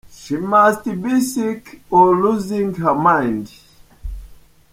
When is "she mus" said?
0.09-0.81